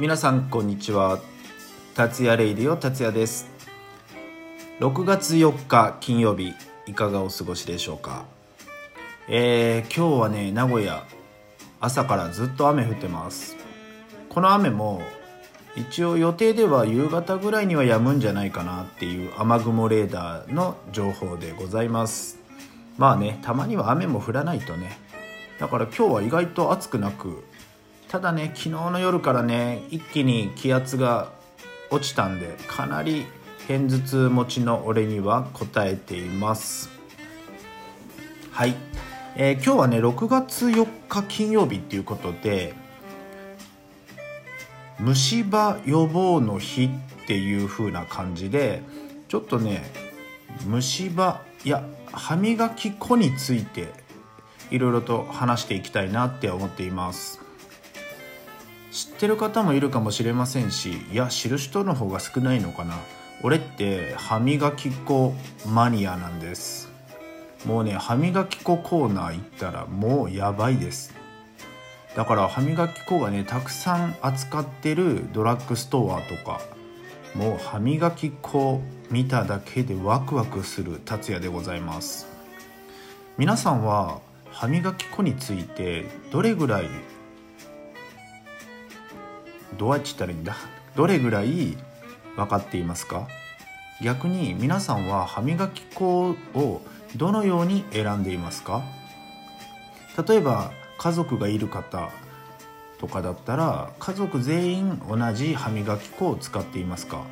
[0.00, 1.18] 皆さんこんにちは。
[1.96, 3.48] 達也レイディオ達也です。
[4.78, 6.54] 6月4日金曜日
[6.86, 8.24] いかがお過ごしでしょうか？
[9.28, 11.02] えー、今日はね名古屋
[11.80, 13.56] 朝からずっと雨降ってます。
[14.28, 15.02] この雨も
[15.74, 22.38] 一応予定では夕方ぐらいには止むんじゃないかなっていう雨雲レーダーの情報でございます。
[22.98, 24.96] まあねたまには雨も降らないとね。
[25.58, 27.42] だから今日は意外と暑くなく
[28.08, 31.30] ただね昨日の夜からね一気に気圧が
[31.90, 33.26] 落ちたんでかなり
[33.66, 36.88] 片頭痛持ちの俺には応えています。
[38.50, 38.74] はい、
[39.36, 42.74] えー、今日はね6月4日金曜日っていうことで
[44.98, 46.84] 虫歯予防の日
[47.22, 48.82] っていう風な感じで
[49.28, 49.84] ちょっとね
[50.66, 53.92] 虫歯いや歯磨き粉について
[54.70, 57.47] いろいろと話していきたいなって思っています。
[58.90, 62.94] 知ってる方もいるかもしれませんしいや知る人の方が少ないのかな。
[63.42, 65.34] 俺って歯磨き粉
[65.66, 66.90] マニアなんです。
[67.64, 71.14] もうね歯磨き粉コーナー行ったらもうやばいです。
[72.16, 76.60] だから歯磨き粉がねたくさん扱ってるドラッグストアとか
[77.34, 78.80] もう歯磨き粉
[79.10, 82.26] 見ただけでワクワクする達也でございます。
[83.36, 86.88] 皆さんは歯磨き粉についてどれぐらい
[89.78, 90.56] どうやって言ったらいいんだ？
[90.96, 91.76] どれぐらい
[92.36, 93.28] 分かっていますか？
[94.02, 96.82] 逆に皆さんは歯磨き粉を
[97.16, 98.82] どのように選んでいますか？
[100.28, 102.10] 例えば家族がいる方
[102.98, 107.22] とかだったら家族全員同じ歯磨き粉を使っていますか？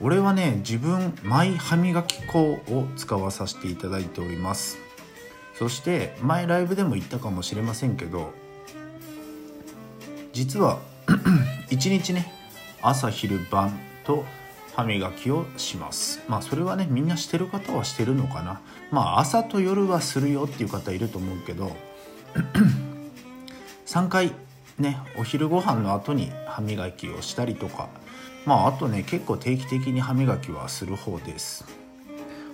[0.00, 4.78] 俺はね自分マイ歯磨き粉を使わさせていただいております。
[5.54, 8.32] そして前ライブでも言ったかもしれませんけど
[10.36, 10.80] 実は
[11.70, 12.30] 一日ね
[12.82, 13.72] 朝昼晩
[14.04, 14.26] と
[14.74, 16.20] 歯磨きをします。
[16.28, 18.60] まあそれはねみんなしてる方はしてるのかな。
[18.90, 21.74] まあ朝と夜はするよっていう方いると思うけど
[23.86, 24.32] 3回
[24.78, 27.88] ねお昼ご飯の後に歯磨きをしたりとか。
[28.44, 31.64] まああとね結構定期的に歯磨きはする方です。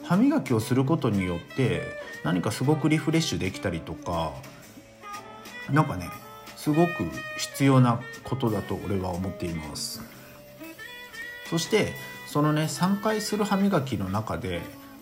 [0.04, 1.82] 歯磨きをすることによって
[2.22, 4.30] 何かすごくリフレッシュできたりとか
[5.68, 6.08] なんかね
[6.62, 10.00] すごく必要なことだと俺は思っています。
[11.50, 11.92] そして
[12.28, 14.60] そのね3回する歯磨きの中で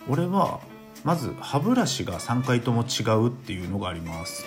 [0.09, 0.59] 俺は
[1.03, 4.43] まず歯ブラシが3回とも違うっていうのがあります。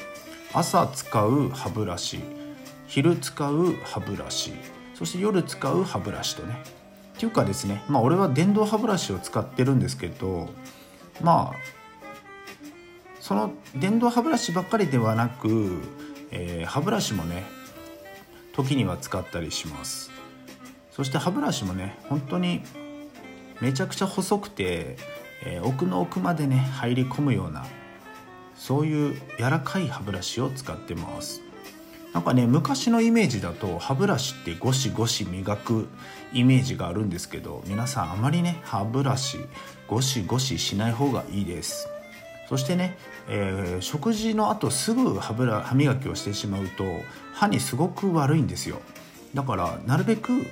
[0.52, 2.18] 朝使う歯ブラシ
[2.88, 4.52] 昼使う歯ブラシ
[4.94, 6.64] そして夜使う歯ブラシとね。
[7.16, 10.48] っていうかですねまあ俺は電動歯ブラシを使ってるんですけど
[11.22, 11.56] まあ
[13.20, 15.80] その電動歯ブラシばっかりではなく
[16.30, 17.44] えー、歯ブラシもね
[18.52, 20.10] 時には使ったりします。
[20.90, 22.62] そして歯ブラシもね本当に
[23.60, 24.96] めちゃくちゃ細くて、
[25.44, 27.66] えー、奥の奥までね入り込むような
[28.54, 31.42] そういう柔らかい歯ブラシを使ってます。
[32.12, 35.88] なんかね昔のイメージだと歯ブラシってゴシゴシ磨く
[36.32, 39.38] イメージがあるんですけど皆さんあまりね歯ブラシ
[39.88, 41.88] ゴシゴシしない方がいいです。
[42.54, 46.84] そしてね、えー、食事の後すぐ歯ブラ歯磨きをしてしまうと
[47.32, 48.80] 歯にすごく悪いんですよ。
[49.34, 50.46] だからなるべく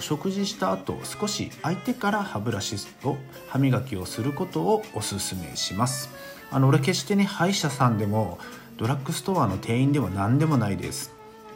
[0.00, 3.16] 食事した後少し空いてから歯ブラシを
[3.48, 6.10] 歯磨きをすることをおすすめします。
[6.50, 8.38] あの俺決してね歯医者さんでも
[8.76, 11.14] ドラッグストアの店員では何でもないです。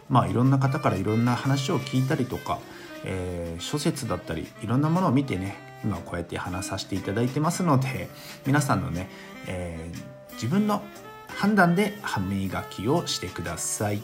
[0.08, 2.58] まあいろんな方からいろんな話を聞いたりとか、
[3.04, 8.08] えー、諸説だったりいろんなものを見てね今こうやって話させていただいてますので
[8.46, 9.08] 皆さんのね、
[9.46, 10.82] えー、自分の
[11.28, 14.02] 判断で歯磨きをしてください。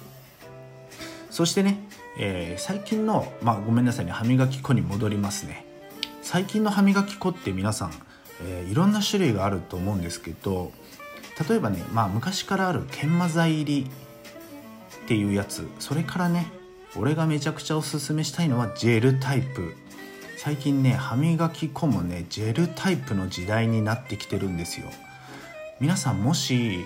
[1.31, 1.79] そしてね、
[2.19, 5.65] えー、最近のまあごめんなさいね歯磨き粉に戻りますね。
[6.23, 7.93] 最近の歯磨き粉って皆さん、
[8.45, 10.71] えー、いろんな種類があると思うんですけど
[11.49, 13.91] 例えばね、まあ、昔からある研磨剤入り
[15.05, 16.53] っていうやつそれからね
[16.97, 19.75] 俺がめちゃくちゃおすすめしたいのはジェルタイプ。
[20.43, 24.87] 最近ね歯磨き粉もねジェルタイプの時代になってきてるんですよ。
[25.81, 26.79] 皆さんもし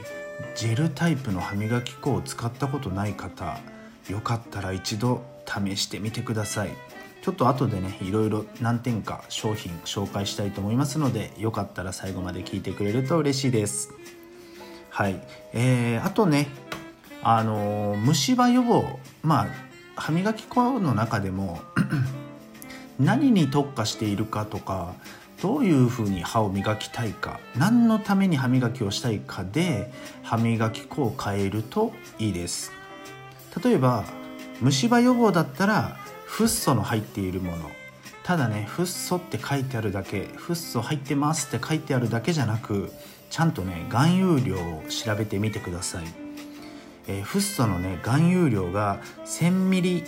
[0.56, 3.60] ジェルタイプの歯磨き粉を使ったことない方
[4.08, 6.70] よかったら一度試してみてください。
[7.22, 13.90] ちょっと後でねいろいろ何点か商品紹介したいと思いますのでよかったら最後まで聞いてくれると嬉しいです。
[14.90, 15.22] はい。
[15.52, 16.48] えー、あとね
[17.22, 19.46] あのー、虫歯予防まあ
[19.94, 21.60] 歯磨き粉の中でも
[23.04, 24.94] 何に特化しているかとか
[25.42, 29.92] どういうふうに歯を磨きたいか何のために歯磨きをしたいかで
[30.22, 32.72] 歯磨き粉を変えるといいです。
[33.62, 34.04] 例えば
[34.60, 37.70] 虫歯予防だったらフッ素の入っているもの。
[38.22, 42.90] ただねフッ素って書いてあるだけフッ素入ってますって書いてあるだけじゃなく
[43.28, 46.04] ちゃんとね含有量を調べてみてください、
[47.06, 50.04] えー、フッ素のね含有量が1000ミリ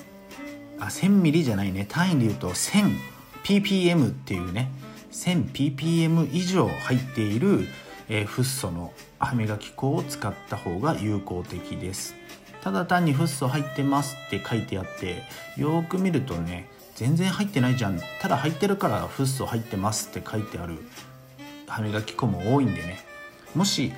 [0.79, 1.87] あ1000ミリじゃないね。
[1.89, 4.71] 単位で言うと 1000ppm っていうね。
[5.13, 7.67] 1000ppm 以上入っている、
[8.09, 12.15] え、フッ素の歯磨き粉を使った方が有効的です。
[12.63, 15.23] ただ単にフッ素入ってますって書いてあって
[15.57, 18.01] よく見るとね全然入ってないじゃん。
[18.21, 20.79] ただ入ってるからフッ素入ってますって書いてある
[21.67, 22.99] 歯磨き粉も多いんでね。
[23.55, 23.93] もし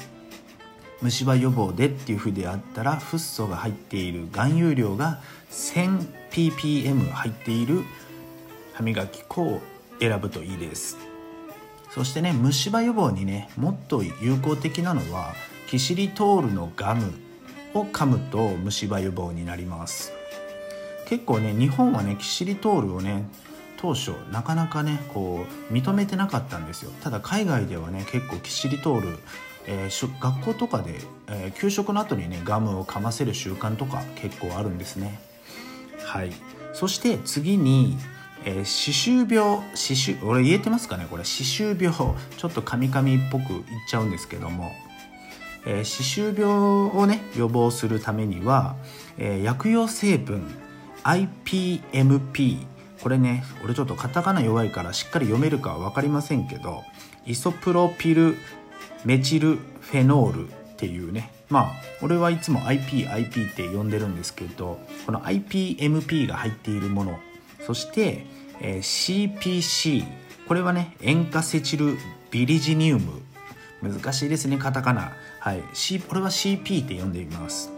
[1.00, 7.84] 虫歯予防でっていうふうであったらフッ素が入っている含有量が 1000ppm 入っている
[8.74, 9.60] 歯磨き粉を
[10.00, 10.96] 選ぶといいです。
[11.90, 15.34] そしてね虫歯予防にねもっと有効的なのは
[15.68, 17.12] キシリトールのガム
[17.74, 20.12] を噛むと虫歯予防になります。
[21.06, 23.24] 結構ね日本はねキシリトールをね
[23.78, 26.90] 当初なかなかねこう認めてなかったんですよ。
[27.02, 29.18] ただ海外ではね結構キシリトール、
[29.70, 30.94] えー、学校とかで、
[31.29, 35.20] えー、給食の後にねガムを噛ませる習慣とか結構あるんですね。
[36.05, 36.32] はい。
[36.73, 37.97] そして次に
[38.44, 41.25] えー、歯周病歯周俺言えてますかねこれ。
[41.25, 44.73] 歯周病ちょっとカミカミっぽく言っちゃうんですけども、
[45.67, 48.76] えー、歯周病をね予防するためには、
[49.19, 50.47] えー、薬用成分
[51.05, 52.67] IPMP
[53.03, 56.85] これね俺ちょっとカタカナ弱いからしっかり読めるかは分かりませんけど
[57.26, 58.37] イソプロピル
[59.04, 61.32] メチルフェノールっていうね。
[61.48, 61.72] まあ
[62.02, 67.19] 俺はいつも IPIP IP って呼んでるんですけどこの IPMP が入っているもの。
[67.66, 68.26] そして、
[68.60, 70.04] えー、CPC
[70.46, 71.96] これはね塩化セチル
[72.30, 73.22] ビリジニウム。
[73.80, 75.12] 難しいですねカタカナ。
[75.40, 77.70] はい、C、これは CP って呼んでいます。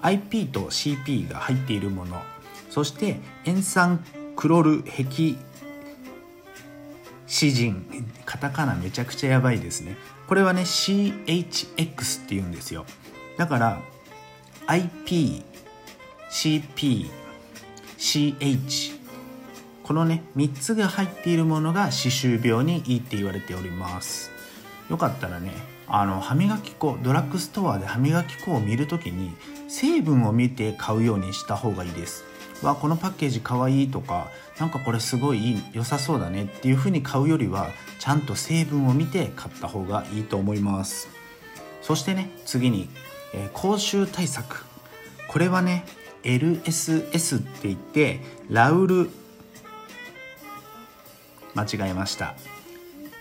[0.00, 2.22] IP と CP が入っているもの。
[2.70, 4.04] そして塩酸
[4.36, 5.38] クロルヘキ
[7.26, 9.96] シジンカタカナめちゃくちゃやばいですね。
[10.26, 12.86] これはね CHX って言うんですよ。
[13.36, 13.80] だから
[14.66, 15.42] IP
[16.30, 17.10] CP
[17.98, 18.98] CH
[19.82, 24.30] このね3つが入っているものが歯周病にいいって言われております。
[24.90, 25.52] よかったらね
[25.86, 29.32] あの歯磨き粉ドラッグストアで歯磨き粉を見るときに
[29.68, 32.24] 成分を見て買うようにした方がいいです。
[32.64, 34.28] わこのパッケージかわいいとか
[34.58, 37.68] なんかこれすごい良さそうだねっていう風に買うよりは
[37.98, 41.08] ちゃんと成分を見て買った方がいいと思います。
[41.82, 42.88] そしてね次に、
[43.34, 44.64] えー、口臭対策。
[45.28, 45.84] これはね
[46.22, 49.10] LSS って言ってラウル
[51.54, 52.34] 間違えました。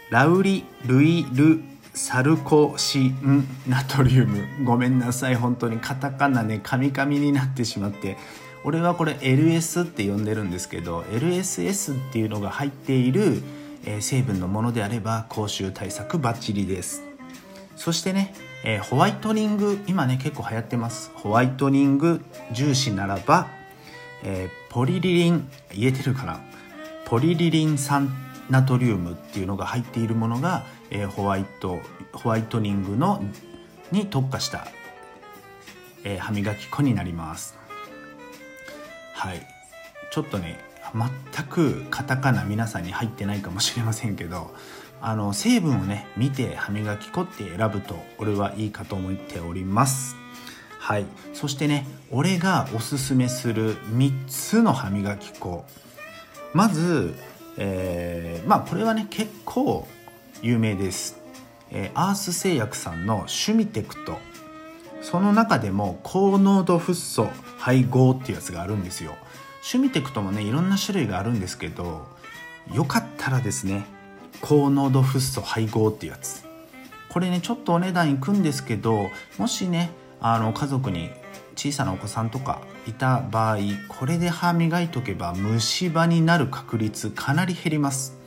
[0.10, 1.62] ラウリルイル
[1.94, 4.66] サルコシンナトリウム。
[4.66, 8.18] ごめんなさい本当にカタカナねカミカミになってしまって。
[8.65, 13.42] 俺はこれ LS って呼んでるんですけど LSS っていうのが入っている、
[13.86, 17.04] え、成分のものであれば口臭対策バッチリです。
[17.75, 18.33] そしてね、
[18.63, 21.12] えー、ホワイトニング今ね結構流行ってます。
[21.15, 22.24] ホワイトニング
[22.54, 23.48] 重視ならば、
[24.24, 26.39] えー、ポリリリン言えてるかな？
[27.06, 28.16] ポリリリン酸
[28.50, 31.81] ナトリウムっていうのが入っているものが、えー、ホワイト
[32.13, 33.21] ホワイトニングの
[33.92, 34.68] に特化した、
[36.06, 37.57] え、歯磨き粉になります。
[39.14, 39.46] はい。
[40.12, 40.60] ちょっとね
[40.94, 44.54] 全くカタカナ皆さんに入ってないかもしれませんけど
[45.02, 50.16] あの成分をね見て歯磨き粉って選ぶと俺はいいかと思っております。
[50.80, 51.06] はい。
[51.34, 55.66] そしてね俺がおすすめする3つの歯磨き粉。
[56.54, 57.16] まず、
[57.58, 59.88] えー、まあこれはね結構
[60.42, 61.18] 有名です、
[61.72, 64.20] えー、アース製薬さんのシュミテクト。
[65.04, 67.30] その中でも高濃度フッ素
[67.60, 69.16] 配合っていうやつがあるんですよ。
[69.62, 72.07] シュミテクトもねいろんな種類があるんですけど
[72.74, 73.86] よかったらですね
[74.42, 76.44] 高濃度フッ素配合っていうやつ。
[77.10, 81.12] これねちょっとお値段いくんですけどもしねあの家族に
[81.56, 83.57] 小さなお子さんとかいた場合
[83.88, 88.18] これで歯磨いとけば虫歯になる確率かなり減ります。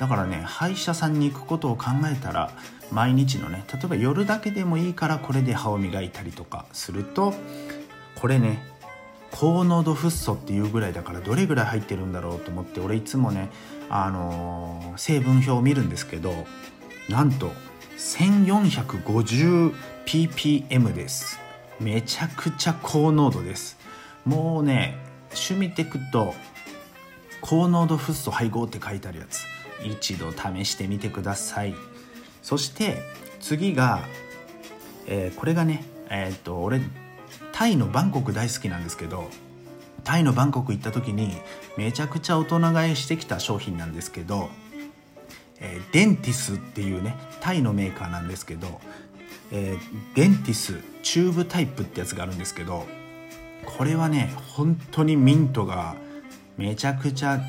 [0.00, 2.50] だからね歯医者さんに行くことを考えたら
[2.90, 7.34] 毎日のね例えば夜だけでもいいからこれで歯を磨いたりとかすると
[8.14, 8.66] これね
[9.30, 13.50] 高濃度フッ素っていうぐらいだからどれぐらい入ってるんだろうと思って俺いつもね、
[13.90, 16.46] あのー、成分表を見るんですけど
[17.10, 17.52] なんと
[17.98, 21.38] 1450ppm です。
[21.78, 23.76] めちゃくちゃ高濃度です。
[24.24, 24.96] もうね
[25.30, 26.32] 趣味テクと
[27.42, 29.44] 高濃度フッ素配合って書いてあるやつ。
[29.84, 31.74] 一度試してみてください。
[32.42, 33.02] そして
[33.40, 34.00] 次が、
[35.06, 36.80] えー、これがねえー、っと俺
[37.52, 39.30] タイのバンコク大好きなんですけど
[40.04, 41.32] タイのバンコク行った時に
[41.76, 44.48] めちゃくちゃ大人買いしてきた商品なんですけど、
[45.60, 48.80] えー、デンティスっていうねタイのメーカーなんですけど、
[49.52, 52.86] えー、デンティスチューブタイプってやつがあるんですけど
[53.64, 55.96] これはね本当にミントが
[56.56, 57.40] めちゃくちゃ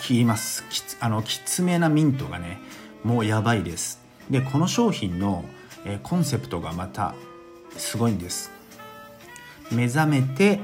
[0.00, 0.64] きます。
[0.68, 2.58] きつあのきつめなミントがね
[3.04, 4.00] もうやばいです。
[4.30, 5.44] でこの商品の、
[5.84, 7.14] え、コンセプトがまた
[7.76, 8.50] すごいんです。
[9.70, 10.60] 目覚めて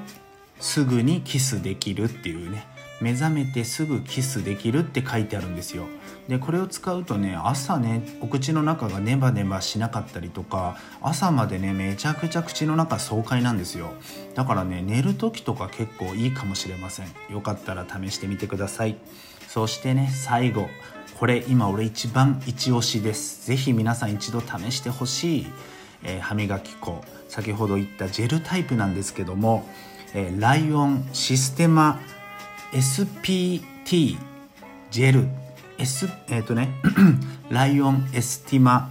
[0.61, 2.67] すぐにキスできるっていうね。
[3.01, 5.87] 目覚めてすぐキスできるって書いてあるんですよ。
[6.29, 13.91] でこれを使うとね朝ねお口の中がネバネバしなかったりとか朝までねめちゃくちゃ口の中爽快なんですよ。
[14.35, 17.07] だからね寝る時とか結構いいかもしれません。
[17.31, 18.97] よかったら試してみてください。
[19.49, 20.69] そしてね最後。
[21.19, 23.47] これ今俺一番一押しです。
[23.47, 25.47] 是非皆さん一度試してほしい、
[26.03, 27.03] えー、歯磨き粉。
[27.29, 29.67] 先ほど言ったジェルタイプなんですけども、
[30.13, 32.01] えー、ライオンシステマ
[32.73, 34.19] SPT
[34.91, 35.29] ジェル
[35.79, 36.71] S えっ、ー、とね
[37.51, 38.91] ライオンエスティマ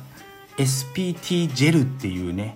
[0.58, 2.56] SPT ジェルっていうね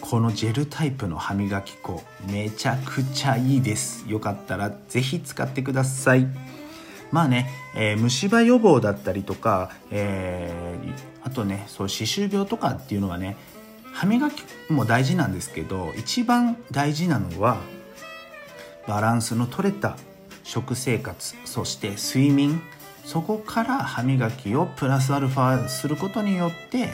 [0.00, 4.08] このジェルタイプの歯磨き粉めちゃくちゃいいです。
[4.08, 6.28] よかったら是非使ってください。
[7.10, 10.92] まあね、えー、虫歯予防だったりとか、えー、
[11.26, 13.36] あとねそう歯周病とかっていうのはね
[13.92, 17.58] 歯磨きも大事なんですけど一番大事なのは
[18.86, 19.96] バランスの取れた
[20.46, 22.62] 食生活そして睡眠
[23.04, 26.90] そこから歯磨きをプラスアルファすることによって、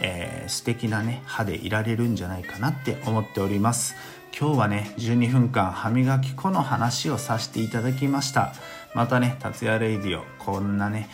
[0.00, 3.94] えー、素敵なね歯でいられるんじゃないかなって思っております。
[4.38, 8.54] 今日はね12分間歯磨き粉の話をさせていただきました。
[8.94, 11.08] またね達也レイディオこんなね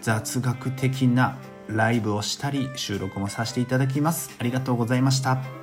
[0.00, 1.36] 雑学的な
[1.68, 4.30] ライブをしたり収録もさせていただきます。
[4.40, 5.61] ありがとうございました。